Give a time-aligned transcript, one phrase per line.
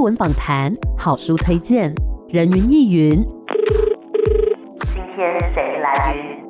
[0.00, 1.94] 艺文访谈、好书推荐、
[2.30, 3.22] 人云亦云。
[4.80, 6.40] 今天谁来云？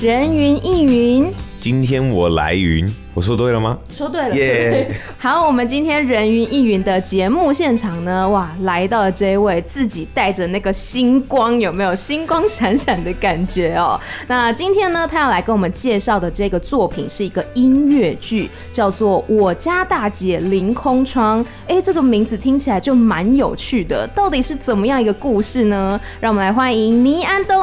[0.00, 1.32] 人云亦云。
[1.60, 2.88] 今天我来云。
[3.16, 3.78] 我说对了吗？
[3.88, 4.30] 说对了。
[4.30, 4.88] Yeah.
[5.16, 13.98] 好，我们今天人云亦云的节目现场呢，哇，来到了这一位自己带着那个星光，有没有星光闪闪的感觉哦？
[14.28, 21.42] 那今天呢，他要来跟我们介绍的这个作品是一个音乐剧，叫做《我家大姐凌空窗》。
[21.66, 25.98] 哎，这个名字听起来就蛮有趣的，到底是怎么样一个故事呢？
[26.20, 27.58] 让我们来欢迎倪安东。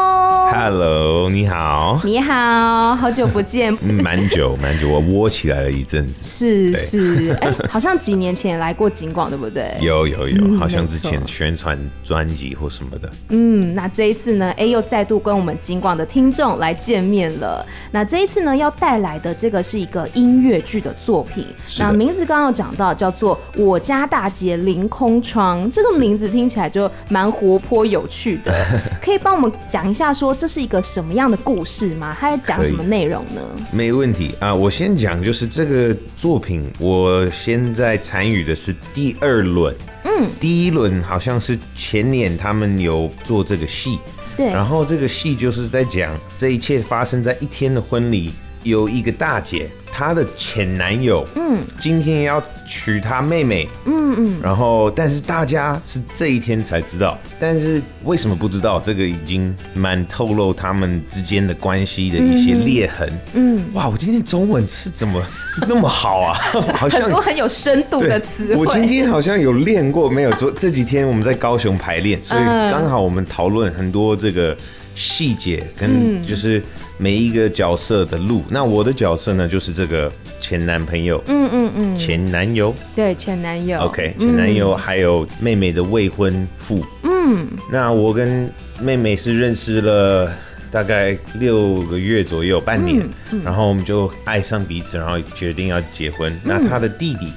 [0.52, 2.02] Hello，你好。
[2.04, 3.72] 你好，好久不见。
[3.84, 6.14] 蛮久蛮久，我窝起来了一阵子。
[6.24, 9.76] 是是，哎、欸， 好像几年前来过景广，对不对？
[9.82, 13.10] 有有有，嗯、好像之前宣传专辑或什么的。
[13.30, 17.66] 嗯，那这一次呢，哎、欸，又再度跟我们景广的听众来见面了。
[17.92, 21.46] 那这一次呢，要带来的这个是一个音乐剧的作品。
[21.78, 25.66] 那名字刚刚有讲到，叫做《我家大姐凌空窗》。
[25.72, 28.54] 这个名字听起来就蛮活泼有趣的，
[29.04, 32.16] 可以帮我们讲一下，说这是一个什么样的故事吗？
[32.20, 33.42] 他在讲什么内容呢？
[33.72, 35.33] 没问题啊，我先讲就是。
[35.34, 39.76] 就是这个作品，我现在参与的是第二轮。
[40.04, 43.98] 嗯，第一轮好像是前年他们有做这个戏，
[44.38, 44.46] 对。
[44.50, 48.32] 然后这个戏就是在讲这一切发生在一天的婚礼，
[48.64, 49.70] 有一个大姐。
[49.96, 58.80] 她的前男友，嗯，今天要娶她妹妹，嗯嗯，然后但是大家是这一天才知道，但是为什么不知道？
[58.80, 65.24] 这个已经蛮透露他们之间的关系的一些裂痕，嗯，哇，我今天中文是怎么
[65.68, 66.34] 那么好啊？
[66.74, 68.56] 好像很多很有深度的词汇。
[68.56, 70.32] 我今天好像有练过，没有？
[70.34, 74.58] 昨这几天我们在高雄排练，所以刚好我们讨论很多这个。
[74.96, 76.62] 细节跟就是
[76.98, 88.50] 每一个角色的路，嗯、那我的角色呢，就是这个前男朋友，嗯嗯嗯，前男友，对，前男友，OK，前男友还有妹妹的未婚夫，嗯，那我跟
[88.80, 90.32] 妹妹是认识了
[90.70, 96.32] 大概六个月左右，半年，嗯嗯、然后我们就爱上彼此，然后决定要结婚。
[96.32, 97.28] 嗯、那他的弟弟。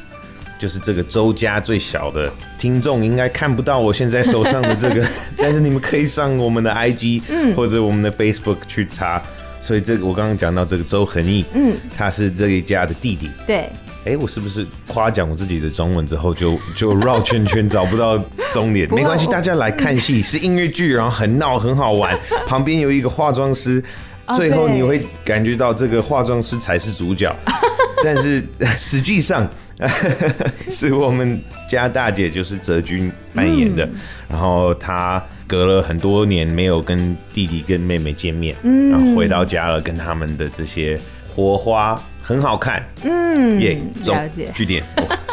[0.58, 5.06] 就是这个周家最小的听众应该看不到我现在手上的这个，
[5.36, 9.22] 但是你们可以上我们的 IG，或者我们的 Facebook 去查。
[9.58, 13.30] 所以这个我刚刚讲到这个周恒毅，嗯，他是这一家的弟弟。
[13.46, 13.68] 对，
[14.04, 18.18] 哎，我是不是夸奖我自己的中文之后就就绕圈圈找不到
[18.52, 18.86] 终点？
[18.94, 23.82] 没关系，大家来看戏 是音乐剧，然后很闹很好玩，旁边有一个化妆师，
[24.36, 27.34] 最后你会感觉到这个化妆师才是主角，
[28.04, 28.44] 但是
[28.76, 29.48] 实际上。
[30.70, 33.84] 是我们家大姐，就是泽君扮演的。
[33.84, 33.94] 嗯、
[34.30, 40.98] 然后她隔了很多年没有跟弟弟跟妹妹见面，嗯、然后回到家了，跟他们的这些
[41.28, 42.00] 火花。
[42.26, 44.82] 很好看，嗯，耶，了解，据点，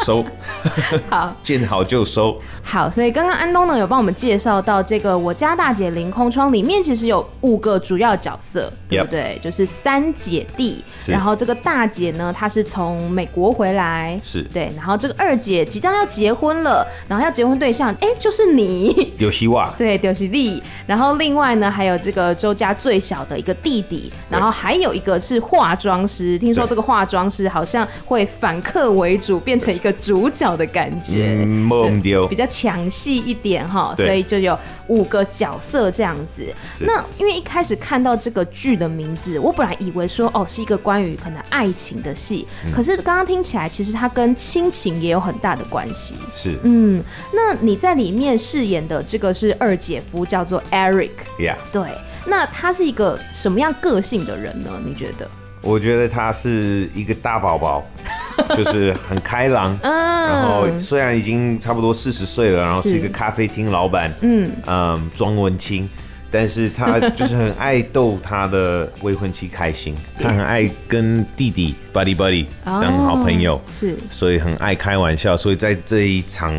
[0.04, 0.24] 收，
[1.10, 9.36] 好， 见好就收，好，所以刚刚安东呢有帮我们介绍到这个我家大姐凌空窗里面其实有五个主要角色，对不对？
[9.42, 14.44] 就是三姐弟，然后这个大姐呢，她是从美国回来，是。
[14.52, 26.83] 对，然后这个二姐即将要结婚了，然后要结婚对象，哎，就是你， 丢希望，对，丢西利，然后另外呢还有这个周家最小的一个弟弟，然后还有一个是化妆师，听说这个。
[26.84, 34.58] 化妆师好像会反客为主，变成一个主角的感觉，嗯、比较抢戏一点哈，所以就有
[34.88, 36.44] 五个角色这样子。
[36.80, 46.14] 那因为一开始看到这个剧的名字，我本来以为说哦是一个关于可能爱情的戏，嗯、可是刚刚听起来其实它跟亲情也有很大的关系。
[46.30, 47.02] 是，嗯，
[47.32, 51.56] 那你在里面饰演的这个是二姐夫，叫做 Eric，Yeah.
[51.72, 51.88] 对，
[52.26, 54.70] 那他是一个什么样个性的人呢？
[54.84, 55.30] 你觉得？
[55.64, 57.82] 我觉得他是一个大宝宝，
[58.54, 64.50] 就是很开朗，然后虽然已经差不多四十岁了，然后是一个咖啡厅老板，嗯。
[64.66, 65.88] 嗯，庄文清，
[66.30, 76.54] 但是他就是很爱逗他的未婚妻开心， 他很爱跟弟弟 buddy buddy 当好朋友，是，所以很爱开玩笑，所以在这一场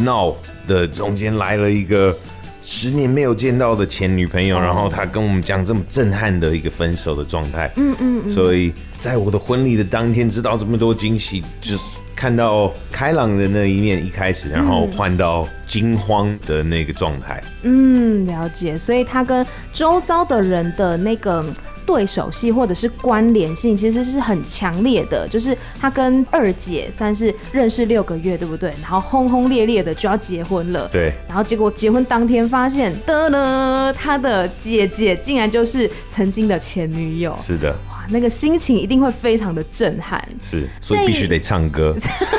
[0.00, 0.34] 闹
[0.66, 2.16] 的中间来了一个。
[2.62, 11.82] 十年没有见到的前女朋友，然后他跟我们讲这么震撼的一个分手的状态，嗯嗯，所以在我的婚礼的当天知道这么多惊喜，就是
[12.14, 21.44] 看到开朗的那一面一开始，然后换到惊慌的那个状态，嗯，了解，所以他跟周遭的人的那个。
[21.92, 25.28] 对手戏或者是关联性，其实是很强烈的。
[25.28, 28.72] 就是他跟二姐算是认识六个月，对不对？
[28.80, 30.88] 然后轰轰烈烈的就要结婚了。
[30.90, 31.12] 对。
[31.28, 37.36] 然后结果结婚当天发现，的了，他的姐姐竟然就是曾经的前女友。
[37.38, 37.76] 是的。
[38.08, 41.94] 那个心情一定会非常的震撼，是，所以必须得唱歌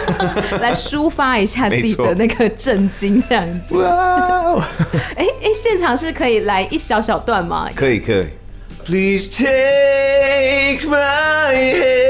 [0.60, 3.78] 来抒发一下自己的那个震惊，这样子。
[3.78, 4.60] 哇！
[5.16, 7.70] 哎哎，现场是可以来一小小段吗？
[7.74, 8.26] 可以可以。
[8.86, 12.06] Please take my hand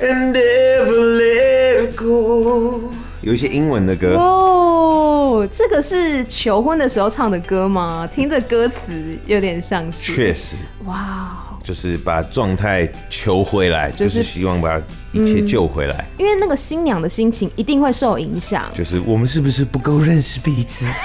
[0.00, 2.92] and never let go。
[3.20, 8.06] 有一些英文的歌哦，这个是求婚的时候唱的歌吗？
[8.06, 8.92] 听着歌词
[9.26, 10.54] 有点像是，确实，
[10.84, 14.80] 哇，就是把状态求回来，就是、就是希望把
[15.10, 16.20] 一切救回来、嗯。
[16.20, 20.86] 因为那个新娘的心情一定会受影响，就是我们是不是不够认识彼此？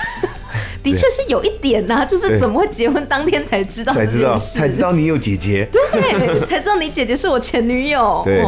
[0.84, 3.94] 的确是有一点呐、啊，就是怎么会结婚当天才知道？
[3.94, 8.44] 才知道，才知道你有姐姐，对，才知道你姐姐是我前女友，对，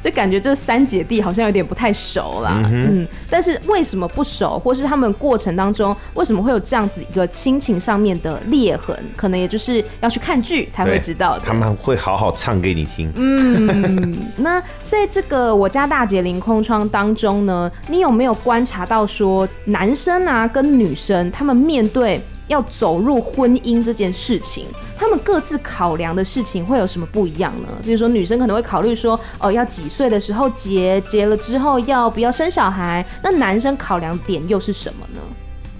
[0.00, 2.62] 就感觉这三姐弟好像有点不太熟啦。
[2.66, 8.96] 嗯，嗯，但是为什么不熟，或是他们过程当中为什么会有这样子一个亲情上面的裂痕？
[9.16, 11.40] 可能也就是要去看剧才会知道的。
[11.44, 13.12] 他们会好好唱给你听。
[13.16, 24.66] 嗯，那在这个我家大姐临空窗当中呢，你有没有观察到说男生啊跟女生他们面对要走入婚姻这件事情，
[24.96, 27.68] 他们各自考量的事情会有什么不一样呢？
[27.84, 33.06] 比如说，女生可能会考虑说，哦、呃，要几岁的时候结，结了之后要不要生小孩？
[33.22, 35.20] 那男生考量点又是什么呢？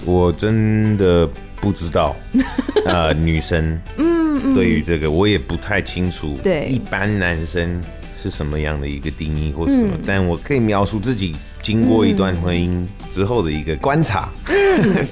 [0.04, 1.28] 我真的
[1.60, 2.14] 不知道，
[2.84, 6.38] 呃，女生，嗯，对于这个我也不太清楚。
[6.42, 7.82] 对，一般男生
[8.22, 9.90] 是什么样的一个定义或什么？
[9.94, 14.28] 嗯、但我可以描述自己经过一段婚姻之后的一个观察。
[14.46, 15.06] 嗯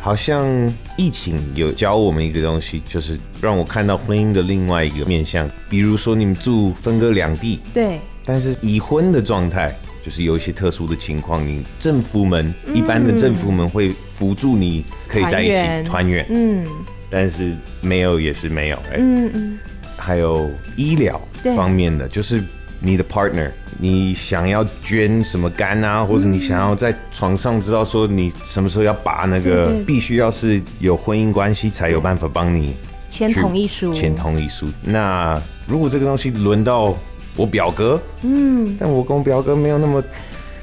[0.00, 0.48] 好像
[0.96, 5.48] 疫情有教我们一个东西，就是让我看到婚姻的另外一个面向。
[5.68, 16.66] 比如说，你们住分隔两地，对，但是已婚的状态，就是有一些特殊的情况，你政府们、嗯、一般的政府们会辅助你可以在一起团圆，嗯，
[17.10, 19.58] 但是没有也是没有，嗯嗯，
[19.98, 21.20] 还有医疗
[21.54, 22.42] 方面的，就是。
[22.80, 32.76] 你的 partner，你想要捐什么肝啊，或者你想要在床上知道说你什么时候要拔那个，必须要是有婚姻关系才有办法帮你
[33.08, 33.94] 签同意书。
[33.94, 34.66] 签同意书。
[34.82, 36.96] 那如果这个东西轮到
[37.36, 40.02] 我表哥，嗯，但我跟我表哥没有那么。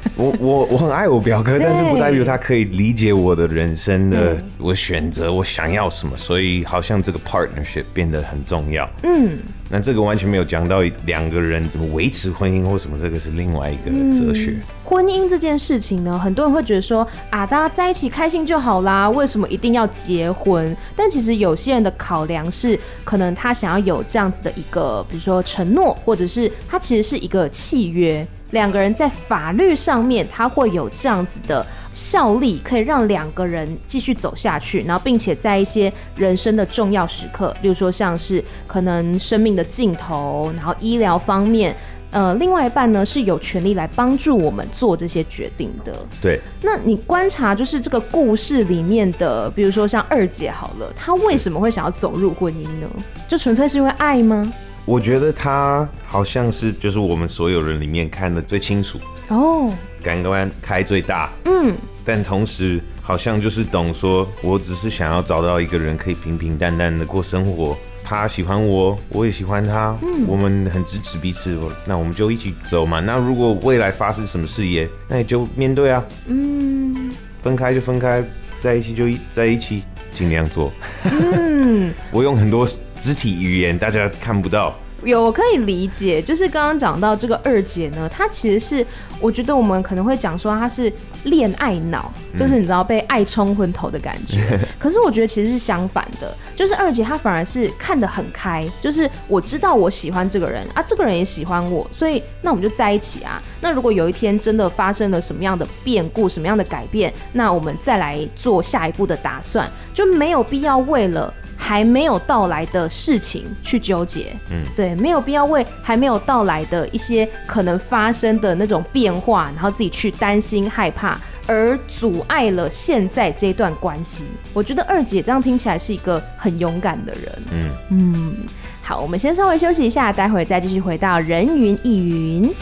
[0.15, 8.89] 我我我很爱我表哥，但是不代表他可以理解我的人生的我选择，我想要什么，所以好像这个 partnership 变得很重要。
[9.03, 9.37] 嗯，
[9.69, 14.51] 那这个完全没有讲到两个人怎么维持婚姻或什么，这个是另外一个哲学。
[14.51, 20.73] 嗯，婚姻这件事情呢，很多人会觉得说啊，大家在一起开心就好啦，为什么一定要结婚？
[20.95, 28.25] 但其实有些人的考量是，可能他想要有这样子的一个，比如说承诺，或者是他其实是一个契约。
[28.51, 41.75] 两个人在法律上面，他会有这样子的效力，可以让两个人继续走下去，然后并且在一些人生的重要时刻，例如说像是可能生命的尽头，然后医疗方面，
[42.11, 45.93] 呃，另外一半呢是有权利来帮助我们做这些决定的。
[46.21, 52.87] 对，那你观察就是这个故事里面的，比如说像二姐好了，她为什么会想要走入婚姻呢？
[53.27, 54.51] 就纯粹是因为爱吗？
[54.85, 59.69] 我觉得她好像是就是我们所有人里面看的最清楚哦，
[60.01, 61.75] 感官开最大，嗯，
[62.05, 73.01] 但同时好像就是懂说，我只是想要找到一个人可以平平淡淡的过生活，他喜欢我，我也喜欢他，嗯，我们很支持彼此，那我们就一起走嘛。
[73.01, 77.11] 那如果未来发生什么事业，那也就面对啊，嗯，
[77.41, 78.23] 分开就分开，
[78.59, 79.83] 在一起就一在一起。
[80.09, 80.71] 尽量做。
[81.03, 84.73] 嗯， 我用很多肢体语言，大家看不到。
[85.03, 88.85] 有，我可以理解，就是刚刚讲到这个二姐呢，她其实是，
[89.19, 90.91] 我觉得我们可能会讲说她是
[91.23, 94.41] 恋爱脑，就是你知道被爱冲昏头的感觉。
[94.51, 103.41] 嗯、 可是我觉得其实是相反的，就是二姐她反而是看得很开，就是我知道我喜欢这个人啊，这个人也喜欢我，所以那我们就在一起啊。
[103.61, 111.31] 那如果有一天真的发生了什么样的变故，什么样的改变，那我们再来做下一步的打算，就没有必要为了。
[111.57, 124.25] 还没有到来的事情去纠结，嗯，对，没有必要为还没有到来的一些可能发生的那种变化，然后自己去担心害怕，而阻碍了现在这段关系。
[124.53, 128.37] 我觉得二姐这样听起来是一个很勇敢的人，嗯嗯。
[128.81, 132.53] 好，我们先稍微休息一下，待会再继续回到人云亦云。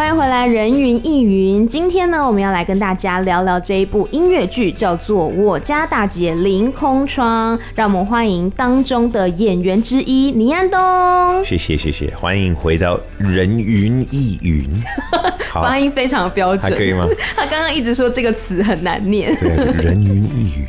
[0.00, 1.66] 欢欢迎回来，人云亦云。
[1.66, 7.54] 今天呢，我们要来跟大家聊聊这一部音乐剧，叫做《我家大姐凌空窗》。
[7.74, 11.44] 让我们欢迎当中的演员之一倪安东。
[11.44, 14.66] 谢谢谢谢，欢迎回到人云亦云。
[15.52, 17.06] 发音非常标准，还可以吗？
[17.36, 19.36] 他刚刚一直说这个词很难念。
[19.36, 20.66] 对，人云亦云。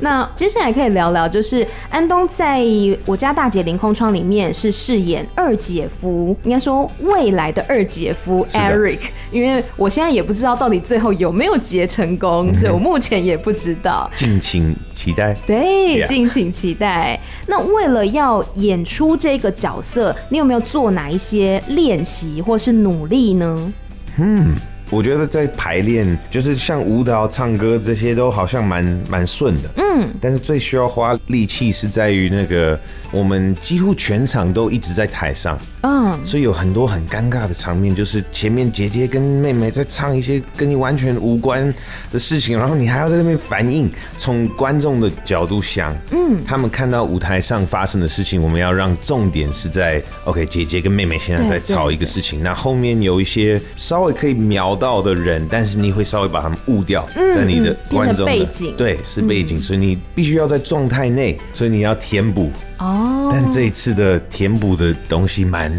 [0.00, 2.62] 那接下来可以聊聊，就是安东在
[3.04, 8.98] 我家大姐凌空窗里面是饰演二姐夫，应该说未来的二姐夫 Eric。
[9.30, 14.10] 因为我现在也不知道到底最后有没有结成功，所以我目前也不知道。
[14.16, 15.34] 敬请期待。
[15.46, 17.18] 对，敬请期待。
[17.46, 23.72] 那为了要演出这个角色，你有没有做哪一些练习或是努力呢？
[24.18, 24.54] 嗯。
[24.92, 32.78] 我觉得在排练，就是像舞蹈、唱歌这些都好像蛮蛮顺的，嗯，但是最需要花力气是在于那个，
[33.10, 41.72] 我们几乎全场都一直在台上，嗯，所以有很多很尴尬的场面，就是前面姐姐跟妹妹在唱一些跟你完全无关
[42.12, 62.50] 的事情，然后你还要在那边反应，从观众的角度想，嗯，他们看到舞台上发生的事情，我们要让重点是在，OK，姐姐跟妹妹现在在吵一个事情，那后面有一些稍微可以瞄到的人，但是你会稍微把他们误掉，在你的观众的背景，对，是背景，所以你必须要在状态内，所以你要填补。
[62.78, 63.28] 哦。
[63.30, 65.70] 但这一次的填补的东西蛮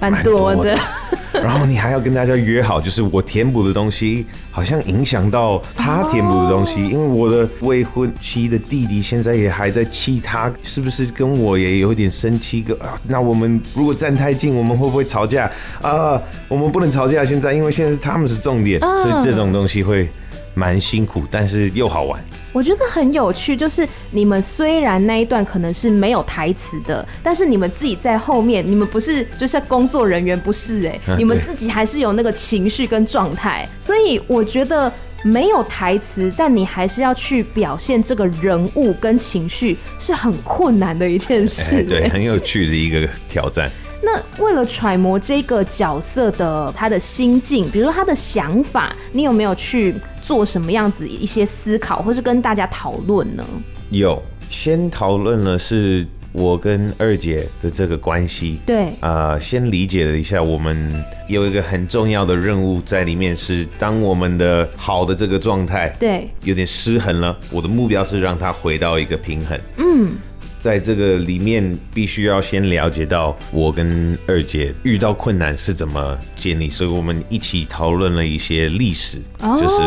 [0.00, 0.78] 蛮多的。
[1.32, 12.60] 然后你还要跟大家约好，就是我填补的东西好像影响到他填补的东西，因为我的未婚妻的弟弟现在也还在气他，是不是跟我也有点生气？
[12.62, 15.48] 个啊，那我们如果站太近，我们会不会吵架
[15.80, 16.20] 啊？
[16.48, 20.10] 我们不能吵架，现在因为现在是他们是重点，所以这种东西会。
[20.58, 22.20] 蛮辛苦，但是又好玩。
[22.52, 33.68] 我觉得很有趣，就是你们虽然那一段可能是没有台词的，但是你们自己在后面，你们不是就是工作人员，不是哎、欸，你们自己还是有那个情绪跟状态。
[33.78, 41.82] 所以我觉得没有台词，但你还是要去表现这个人物跟情绪，是很困难的一件事、欸。
[41.82, 43.70] 对，很有趣的一个挑战。
[44.00, 53.44] 那为了揣摩这个角色的他的心境，比如说他的想法，你有没有去做什么样子一些思考，或是跟大家讨论呢？
[53.90, 58.60] 有，先讨论了是我跟二姐的这个关系。
[58.64, 67.36] 对，啊、呃，先理解了一下，我们有一个很重要的任务在里面，是当我们的好的这个状态，对，有点失衡了。
[67.50, 69.58] 我的目标是让它回到一个平衡。
[69.78, 70.12] 嗯。
[70.58, 79.58] 在这个里面，必须要先了解到我跟二姐遇到困难是怎么建立，所以我们一起讨论了一些历史，oh.
[79.60, 79.82] 就是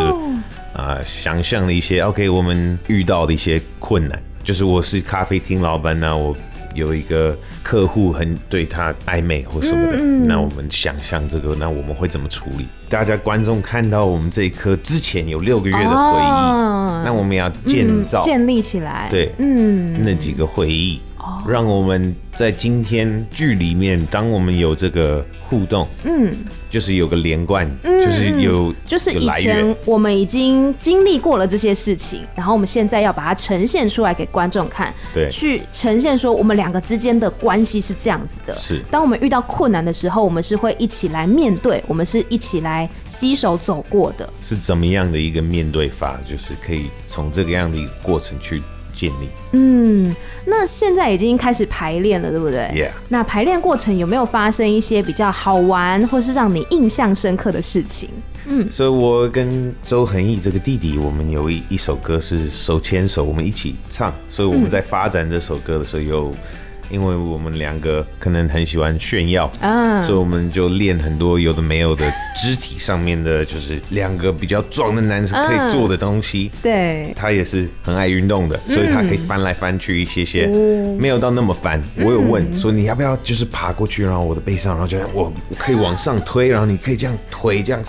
[0.74, 6.36] 啊、呃，想象了一些 OK，我们遇到的一些困难，就是我是咖啡厅老板呢，我。
[6.74, 12.66] 有一个客户很对他暧昧或什么的，嗯嗯，那我们想象这个，那我们会怎么处理？
[12.92, 21.00] 大家观众看到我们这一颗之前有六个月的回忆，哦，那我们要建造、嗯、建立起来，对，嗯，那几个回忆。
[21.48, 26.34] 让我们在今天剧里面，当我们有这个互动，嗯，
[26.68, 38.56] 就是有个连贯，嗯，就是有，就是以前我们已经经历过了这些事情，然后我们现在要把它呈现出来给观众看，对，去呈现说我们两个之间的关系是这样子的。
[38.58, 44.30] 是，当我们遇到困难的时候，我们是会一起来面对，我们是一起来携手走过的。
[44.42, 46.20] 是怎么样的一个面对法？
[46.30, 48.62] 就是可以从这个样的一个过程去。
[48.94, 49.30] 建立。
[49.54, 50.14] 嗯，
[50.46, 52.92] 那现在已经开始排练了，对不对？Yeah.
[53.08, 58.10] 那排练过程有没有发生一些比较好玩，或是让你印象深刻的事情？
[58.46, 64.14] 嗯，所以我跟周恒毅这个弟弟，我们有一一首歌是手牵手，我们一起唱。
[64.30, 66.36] 所以我们在发展这首歌的时候有。
[66.92, 72.06] 因为我们两个可能很喜欢炫耀啊，所以我们就练很多有的没有的
[72.36, 76.52] 肢体上面的，就是两个比较壮的男生可以做的东西。
[76.62, 80.48] 对，他也是很爱运动的，所以他可以翻来翻去一些些，
[81.00, 81.82] 没有到那么翻。
[81.98, 87.82] 我有问说，你要不要就是爬过去，然后我的背上，然后就我我可以往上推，然后你可以这样推，这样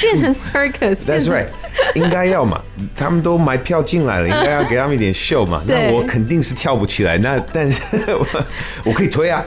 [0.00, 1.04] 变成 circus。
[1.06, 1.46] That's right，
[1.94, 2.60] 应该要嘛，
[2.94, 5.62] 他们都买票进来了，应该要给他们一点秀嘛。
[5.66, 7.82] 那我肯定是跳不起来，那但是。
[8.84, 9.44] 我可以推啊。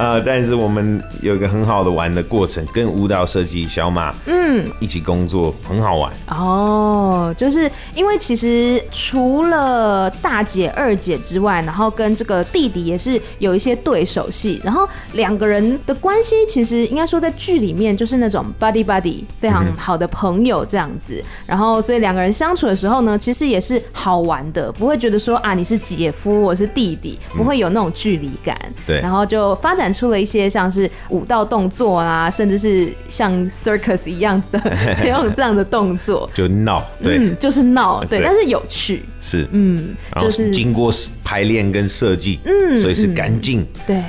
[0.00, 7.34] 呃，但是我们有一个很好的玩的过程，跟舞蹈设计小马嗯一起工作很好玩哦。
[7.36, 21.16] 就是因为其实除了大姐、二姐之外，然后跟这个弟弟也是有一些对手戏，然后两个人的关系其实应该说在剧里面就是那种 buddy buddy 非常好的朋友这样子。
[21.16, 28.58] 嗯、然后所以两个人相处的时候呢，其实也是好玩的，不会觉得说啊你是姐夫我是弟弟，不会有那种距离感。
[28.86, 29.89] 对，然后就发展。
[29.90, 34.60] 展出了一些像是舞蹈动作啊，甚至是像 circus 一样的
[34.94, 40.92] 这样这样的动作， 就闹，对，嗯、就是闹，对，对，但是有趣，是，嗯，就是经过
[41.24, 44.00] 排练跟设计，嗯，所以是干净，对。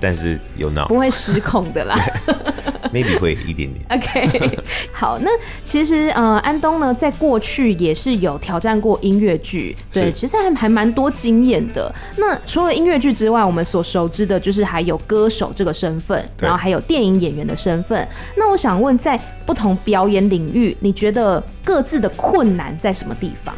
[0.00, 1.98] 但是有闹，不会失控的啦
[2.92, 3.84] ，maybe 会一点点。
[3.90, 4.58] OK，
[4.92, 5.30] 好，那
[5.64, 11.94] 其实呃，安东呢，在过去也是有挑战过音乐剧，对，其实还还蛮多经验的。
[12.16, 18.06] 那除了音乐剧之外，我们所熟知的就是还有歌手这个身份，然后还有电影演员的身份。
[18.36, 23.54] 那我想问，在不同表演领域，你觉得各自的困难在什么地方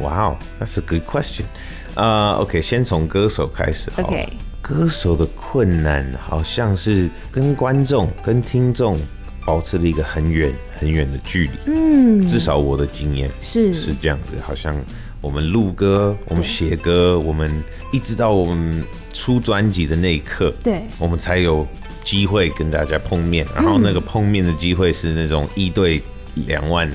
[0.00, 1.44] ？Wow, that's a good question.
[1.94, 3.90] 呃、uh,，OK，先从歌手开始。
[3.96, 4.28] OK。
[4.66, 8.98] 歌手的困难好像是跟观众、跟听众
[9.44, 11.52] 保持了一个很远很远的距离。
[11.66, 14.36] 嗯，至少我的经验是是这样子。
[14.40, 14.76] 好像
[15.20, 18.82] 我们录歌、我们写歌，我们一直到我们
[19.12, 21.64] 出专辑的那一刻，对，我们才有
[22.02, 23.46] 机会跟大家碰面。
[23.54, 26.02] 然后那个碰面的机会是那种一对
[26.46, 26.90] 两万。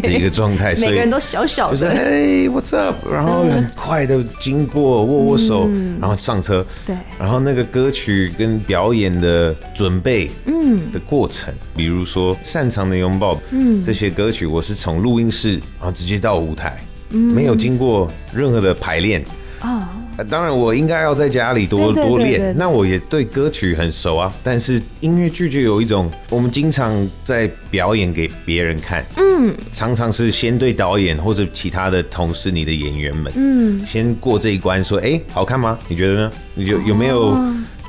[0.00, 3.06] 的一个状态， 所以每个人都小小的，就是嘿，What's up？
[3.06, 5.68] 然后很快的经过，握握手，
[6.00, 6.64] 然后上车。
[6.86, 16.78] 对，然后那个歌曲跟表演的准备，嗯，的过程，比如说擅长的拥抱，嗯，这些歌曲，我是从录音室，然后直接到舞台，
[17.10, 19.22] 没有经过任何的排练
[19.60, 19.90] 啊。
[20.30, 22.54] 当然，我应该要在家里多多练。
[22.56, 35.78] 那我也对歌曲很熟啊，但是音乐剧就有一种，我们经常在表演给别人看，嗯，常常是先对导演或者其他的同事、你的演员们，嗯，先过这一关，说，哎，好看吗？
[35.88, 36.30] 你觉得呢？
[36.54, 37.36] 你有有没有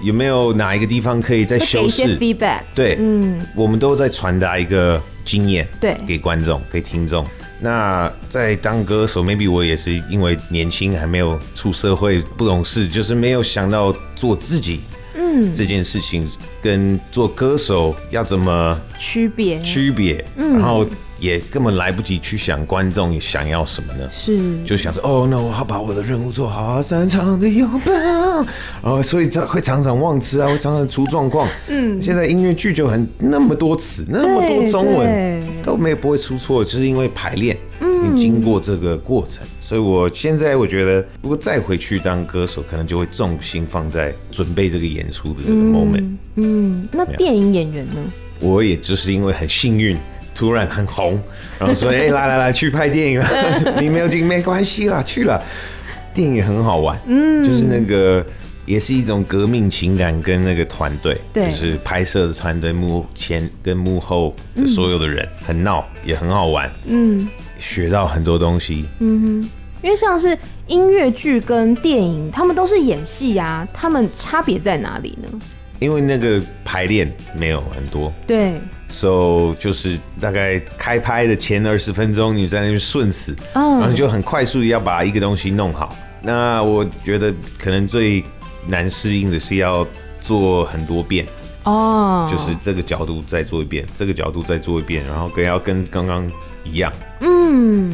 [0.04, 7.26] 有没有哪一个地方可以再修饰？feedback，对，嗯，我们都在传达一个经验，对，给观众、给听众。
[7.60, 14.82] 那在当歌手，maybe 我也是因为年轻还没有出社会，不懂事，就是没有想到做自己，
[15.16, 16.28] 嗯，这件事情
[16.62, 19.62] 跟做歌手要怎么区别。
[19.62, 20.86] 区别，嗯，然后。
[21.18, 24.08] 也根本来不及去想观众想要什么呢？
[24.12, 31.48] 是，就想着哦，那我要把我的任务做好啊，擅长的拥抱，然后所以会常常忘词啊，会常常出状况。
[31.70, 39.46] 嗯，现在音乐剧就很那么多词，那么多中文都没有不会出错，就是因为排练，嗯，经过这个过程。
[39.62, 46.02] 所以我现在我觉得，如果再回去当歌手，可能就会重心放在准备这个演出的这个 moment。
[46.02, 47.94] 嗯，嗯，那电影演员呢？
[48.40, 49.98] 我也就是因为很幸运。
[50.38, 51.18] 突然很红，
[51.58, 53.26] 然后说：“哎、欸，来来来，去拍电影了。
[53.80, 55.42] 你没有进没关系啦，去了。
[56.14, 58.22] 电影很好玩，嗯，就是那个
[58.66, 67.26] 也是一种革命情感，跟那个团队，对，就是拍摄的团队幕前跟幕后的所有的人，嗯、很闹也很好玩，嗯，
[67.58, 69.50] 学到很多东西，嗯哼。
[69.84, 75.30] 因为像是音乐剧跟电影，他们都是演戏啊，他们差别在哪里呢？
[75.78, 83.82] 因为那个排练没有很多，对。” So 就是大概开拍的前二十分钟，你在那边顺死，oh.
[83.82, 85.96] 然后就很快速要把一个东西弄好。
[86.22, 88.24] 那我觉得可能最
[88.68, 89.86] 难适应的是要
[90.20, 91.26] 做很多遍
[91.64, 92.32] 哦，oh.
[92.32, 96.32] 就是这个角度再做一遍，这个角度再做一遍，然后跟要跟刚刚
[96.66, 97.94] 一样，嗯。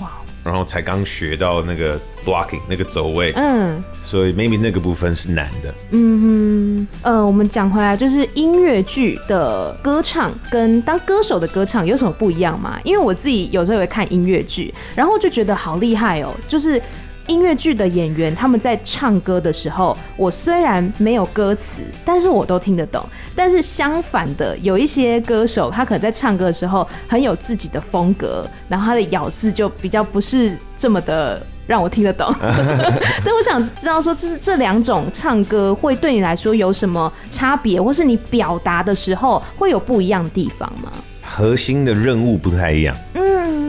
[0.00, 0.10] 哇
[0.44, 5.74] 然后才刚学到那个 blocking 那个走位，嗯，所以 maybe 那个部分是难的。
[5.90, 12.78] 嗯哼，呃，我们讲回来，就是音乐剧的歌唱跟当歌手的歌唱有什么不一样吗？
[12.84, 16.80] 因为我自己有时候也会看音乐剧，然后就觉得好厉害哦，就是。
[17.28, 23.04] 音乐剧的演员，他们在唱歌的时候，我虽然没有歌词，但是我都听得懂。
[23.36, 32.34] 但是相反的，有一些歌手，他可能在唱歌的时候很有自己的风格，然后他的咬字就比较不是这么的让我听得懂。
[33.22, 40.90] 对我想知道说，就是这两种唱歌会对你来说有什么差别，或是你表达的时候会有不一样的地方吗？
[41.22, 42.96] 核心的任务不太一样。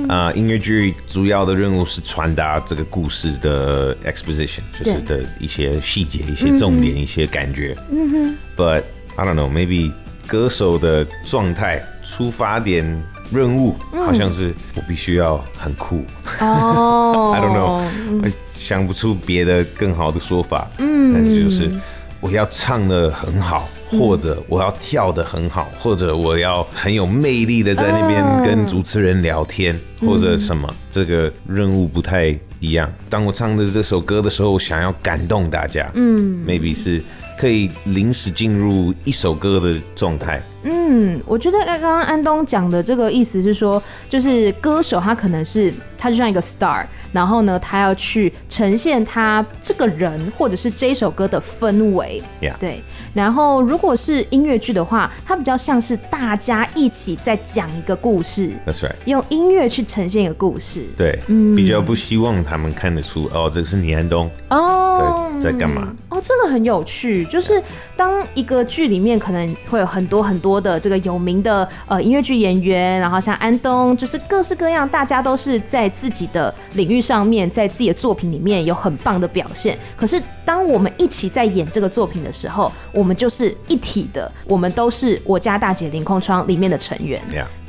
[0.07, 7.75] 啊、呃，音乐剧主要的任务是传达这个故事的 exposition，就是的一些细节、一些重点、嗯、一些感觉。
[7.91, 8.38] 嗯哼。
[8.55, 8.83] But
[9.15, 9.91] I don't know, maybe
[10.27, 12.85] 歌手的状态、出发点、
[13.31, 16.03] 任务，好像是我必须要很酷。
[16.39, 17.33] 哦。
[17.35, 20.67] I don't know，我想不出别的更好的说法。
[20.77, 21.13] 嗯。
[21.13, 21.71] 但是就是
[22.19, 23.67] 我要唱的很好。
[23.91, 32.91] 或者我要跳得很好，或者我要很有魅力的在那边跟主持人聊天，或者什么，这个任务不太一样。
[33.10, 37.02] 当我唱的这首歌的时候，我想要感动大家，嗯，maybe 是
[37.38, 40.41] 可以临时进入一首歌的状态。
[40.63, 46.86] 嗯，我觉得刚刚安东讲的这个意思是说，就是歌手他可能是他就像一个 star。
[47.12, 52.22] 然后呢，他要去呈现他这个人或者是这一首歌的氛围.
[52.60, 52.84] 对。
[53.15, 60.84] 然后如果是音乐剧的话，它比较像是大家一起在讲一个故事，That's right，用音乐去呈现一个故事。
[60.95, 65.91] 对，嗯，比较不希望他们看得出哦，这个是倪安东哦，在在干嘛？
[66.10, 67.60] 哦，这个很有趣，就是
[67.98, 77.03] 当一个剧里面可能会有很多很多的这个有名的呃音乐剧演员，然后像安东，就是各式各样，大家都是在自己的领域。
[77.09, 87.19] 上面在自己的作品里面有很棒的表现，可是当我们一起在演这个作品的时候，我们就是一体的，我们都是我家大姐凌空窗里面的成员。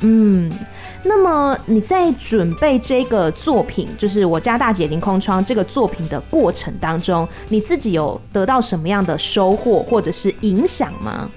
[0.01, 0.51] 嗯，
[1.01, 11.27] 那么你在准备这个作品，就是我家大姐凌空窗这个作品的过程当中，你自己有得到什么样的收获或者是影响吗？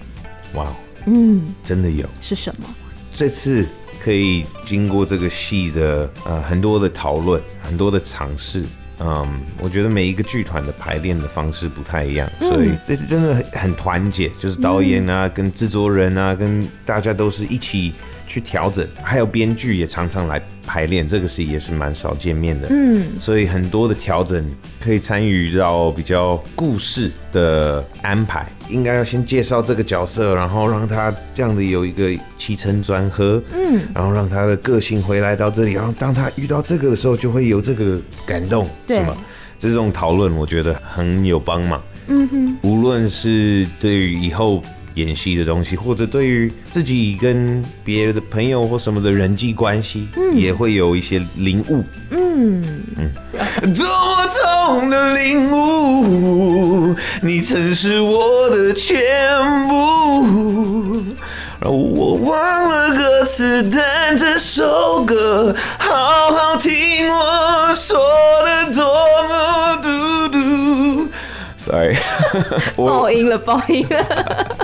[0.54, 0.66] 哇，
[1.06, 2.66] 嗯，真的有，是什么？
[3.12, 3.66] 这次。
[4.02, 8.62] 可以经过这个戏的呃很多的讨论，很多的尝试，
[8.98, 9.26] 嗯，
[9.58, 17.94] 我觉得每一个剧团的排练的方式不太一样，嗯、所以这次真的很很团结，就是导演啊，嗯、跟制作人啊，跟大家都是一起。
[18.26, 22.68] 去调整，还有编剧也常常来排练，这个是也是蛮少见面的。
[22.70, 24.44] 嗯，所以很多的调整
[24.80, 33.42] 可以参与到比较故事的安排，应该要先介绍这个角色，然后让他这样的有一个起承转合。
[33.52, 39.16] 嗯，然后让他的个性回来到这里，然后当他遇到这个的时候，就会有这个感动，对是吗？
[39.58, 41.82] 这种讨论我觉得很有帮忙。
[42.06, 44.62] 嗯哼，无论是对于以后。
[44.94, 51.84] 演戏的东西，或者对于自己跟别的朋友或什么的人际关系，嗯、也会有一些领悟。
[52.10, 52.64] 嗯
[52.96, 53.10] 嗯，
[53.74, 58.98] 多么痛的领悟，你曾是我的全
[59.68, 61.04] 部。
[61.66, 67.98] 我忘了歌词，但这首歌好好听，我说
[68.44, 68.84] 的多
[69.28, 71.08] 么嘟嘟。
[71.56, 71.96] Sorry，
[72.76, 74.56] 爆音了，爆音了。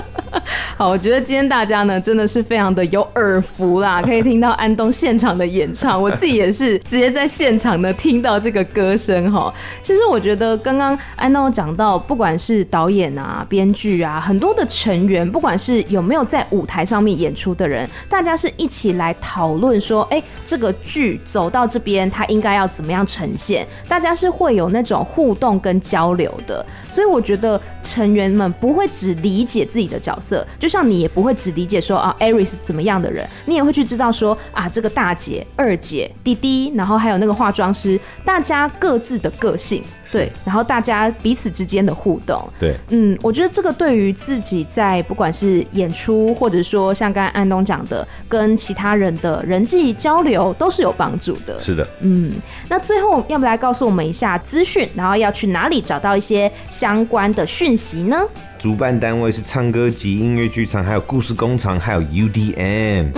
[0.81, 9.53] 好，我觉得今天大家呢真的是非常的有耳福啦， 可以听到安东现场的演唱，我自己也是直接在现场呢听到这个歌声哈。
[9.83, 23.67] 其实我觉得刚刚安东讲到，不管是导演啊、编剧啊，很多的成员，不管是有没有在舞台上面演出的人，大家是一起来讨论说，哎，这个剧走到这边，它应该要怎么样呈现？
[23.87, 30.70] 大家是会有那种互动跟交流的，所以我觉得成员们不会只理解自己的角色，就。
[30.71, 39.83] 像你也不会只理解说啊，Aris 是怎么样的人，你也会去知道说啊，这个大姐、二姐、弟弟，然后还有那个化妆师，大家各自的个性。
[40.09, 51.57] 对，然后大家彼此之间的互动，对，嗯，我觉得这个对于自己在不管是演出，或者说像刚才安东讲的，跟其他人的人际交流都是有帮助的。
[51.57, 52.33] 是的，嗯，
[52.67, 58.21] 那最后要不来告诉我们一下资讯，然后要去哪里找到一些相关的讯息呢？
[58.59, 63.11] 主办单位是唱歌及音乐剧场，还有故事工厂，还有 UDM。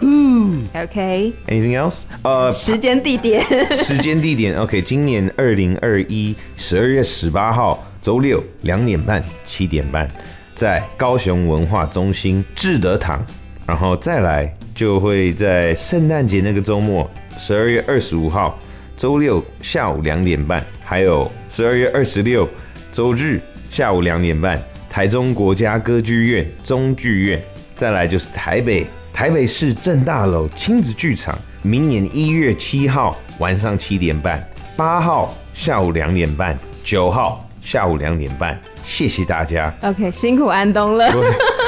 [0.00, 1.32] 嗯，OK。
[1.46, 2.02] Anything else？
[2.22, 4.80] 呃，时间地点， 时间地点，OK。
[4.82, 10.10] 今年二零二一十二月十八号周六两点半七点半，
[10.54, 13.24] 在高雄文化中心志德堂，
[13.66, 18.58] 然后再来就会在圣诞节那个周末十二月二十五号
[18.96, 22.48] 周六下午两点半，还有十二月二十六
[22.92, 24.62] 周日下午两点半。
[24.90, 27.40] 台中国家歌剧院中剧院，
[27.76, 34.44] 再来就是台北台北市政大楼亲子剧场，明年一月七号晚上七点半，
[34.76, 39.72] 八号下午两点半，九号下午两点半，谢谢大家。
[39.82, 41.08] OK，辛苦安东了。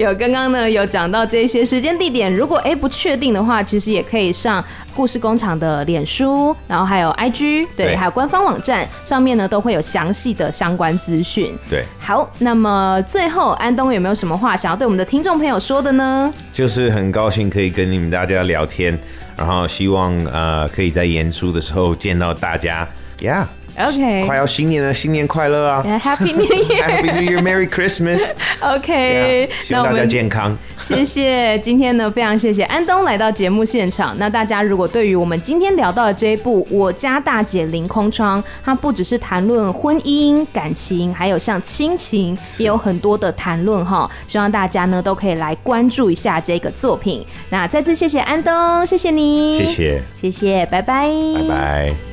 [0.00, 4.64] 有刚刚呢有讲到这些时间地点，如果哎不确定的话，其实也可以上
[4.96, 11.54] 故事工厂的脸书，然后还有 IG，对，对还有官方网站上面呢都会有详细的相关资讯。
[11.68, 16.32] 对，好，那么最后安东有没有什么话想要对我们的听众朋友说的呢？
[16.54, 18.98] 就是很高兴可以跟你们大家聊天，
[19.36, 23.44] 然后希望呃可以在演出的时候见到大家，Yeah。
[23.88, 25.82] OK，快要新年了，新年快乐啊！
[26.02, 28.30] Happy New Year，Happy New Year，Merry Christmas。
[28.60, 30.56] OK，希望大家健康。
[30.78, 34.16] 谢谢，今天呢非常谢谢安东来到节目现场。
[34.18, 44.10] 那大家如果对于我们今天聊到的这一部《我家大姐凌空窗》，它不只是谈论婚姻感情，还有像亲情，也有很多的谈论哈。
[44.26, 47.24] 希望大家呢都可以来关注一下这个作品。
[47.50, 52.09] 那再次谢谢安东，谢谢你，谢谢，谢谢，拜拜，拜拜。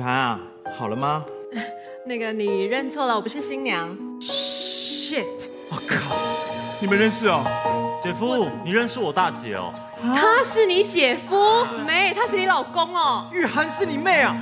[0.00, 0.40] 涵啊，
[0.78, 1.24] 好了吗？
[2.06, 3.88] 那个你认错了，我不是新娘。
[4.20, 5.24] Shit！
[5.70, 6.16] 我靠，
[6.80, 7.44] 你们认识哦？
[8.02, 9.72] 姐夫，你认识我大姐哦？
[10.02, 11.64] 他是你姐夫？
[11.86, 13.26] 没，他是你老公哦。
[13.32, 14.36] 雨涵是你妹啊？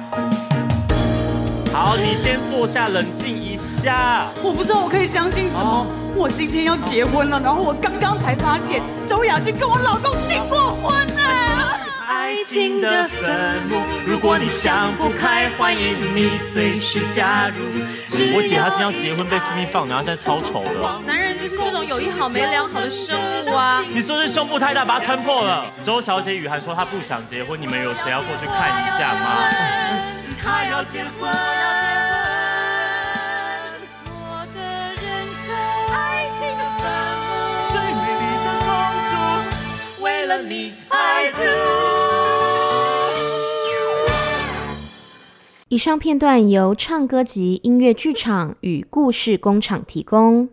[1.72, 4.26] 好，你先坐下，冷静一下。
[4.42, 5.62] 我不知道我可以相信什么。
[5.62, 5.86] 哦、
[6.16, 11.22] 我今天要结婚了，然后我刚刚才发现周雅君跟我老公订过婚呢。
[12.30, 17.56] 爱情的坟墓，如果你想不开，欢迎你随时加入。
[18.32, 21.00] 我姐她今天要结婚，被私密放鸟，现在超丑的。
[21.04, 23.84] 男人就是这种有一好没两好的生物啊！
[23.92, 25.66] 你说是胸部太大，把它撑破了。
[25.82, 29.50] 周小姐雨涵说她不想结婚，你们有谁要过去看一下吗？
[30.40, 31.34] 她要结婚，要
[31.82, 33.74] 结婚。
[34.06, 35.02] 我的人
[35.42, 35.50] 生，
[35.92, 36.86] 爱情的坟
[37.26, 37.28] 墓，
[37.72, 38.70] 最美丽的公
[39.98, 41.89] 主，为了你，I do。
[45.70, 50.48] 以上片段由唱歌集音乐剧场与故事工厂提供。